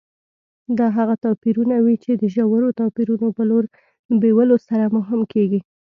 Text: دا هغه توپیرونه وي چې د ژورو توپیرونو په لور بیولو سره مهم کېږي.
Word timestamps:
دا 0.77 0.87
هغه 0.97 1.15
توپیرونه 1.23 1.75
وي 1.85 1.95
چې 2.03 2.11
د 2.21 2.23
ژورو 2.35 2.75
توپیرونو 2.79 3.27
په 3.37 3.43
لور 3.49 3.63
بیولو 4.21 4.57
سره 4.67 4.85
مهم 4.97 5.21
کېږي. 5.33 5.59